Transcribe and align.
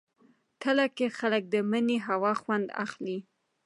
تله 0.61 0.85
کې 0.95 1.07
خلک 1.17 1.43
د 1.53 1.55
مني 1.69 1.97
هوا 2.07 2.33
خوند 2.41 2.67
اخلي. 2.83 3.17